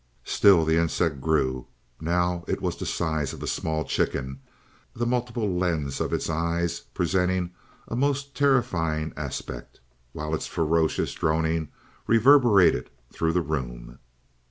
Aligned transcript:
Still 0.25 0.65
the 0.65 0.77
insect 0.81 1.21
grew; 1.21 1.67
now 1.99 2.43
it 2.47 2.59
was 2.59 2.75
the 2.75 2.87
size 2.87 3.33
of 3.33 3.43
a 3.43 3.45
small 3.45 3.83
chicken, 3.85 4.39
the 4.95 5.05
multiple 5.05 5.47
lens 5.55 6.01
of 6.01 6.11
its 6.11 6.27
eyes 6.27 6.79
presenting 6.95 7.51
a 7.87 7.95
most 7.95 8.33
terrifying 8.35 9.13
aspect, 9.15 9.79
while 10.11 10.33
its 10.33 10.47
ferocious 10.47 11.13
droning 11.13 11.67
reverberated 12.07 12.89
through 13.13 13.33
the 13.33 13.43
room. 13.43 13.99